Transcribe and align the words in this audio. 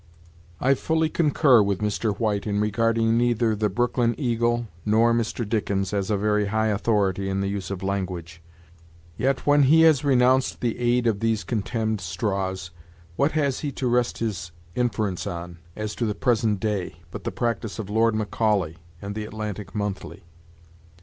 I 0.59 0.73
fully 0.73 1.09
concur 1.09 1.61
with 1.61 1.77
Mr. 1.81 2.17
White 2.17 2.47
in 2.47 2.59
regarding 2.59 3.19
'neither 3.19 3.55
"The 3.55 3.69
Brooklyn 3.69 4.15
Eagle" 4.17 4.67
nor 4.83 5.13
Mr. 5.13 5.47
Dickens 5.47 5.93
as 5.93 6.09
a 6.09 6.17
very 6.17 6.47
high 6.47 6.69
authority 6.69 7.29
in 7.29 7.41
the 7.41 7.47
use 7.47 7.69
of 7.69 7.83
language'; 7.83 8.41
yet, 9.15 9.45
when 9.45 9.61
he 9.61 9.81
has 9.81 10.03
renounced 10.03 10.59
the 10.59 10.79
aid 10.79 11.05
of 11.05 11.19
these 11.19 11.43
contemned 11.43 12.01
straws, 12.01 12.71
what 13.15 13.33
has 13.33 13.59
he 13.59 13.71
to 13.73 13.85
rest 13.87 14.17
his 14.17 14.51
inference 14.73 15.27
on, 15.27 15.59
as 15.75 15.93
to 15.93 16.07
the 16.07 16.15
present 16.15 16.59
day, 16.59 16.95
but 17.11 17.23
the 17.23 17.31
practice 17.31 17.77
of 17.77 17.87
Lord 17.87 18.15
Macaulay 18.15 18.77
and 19.03 19.13
'The 19.13 19.25
Atlantic 19.25 19.75
Monthly'? 19.75 20.23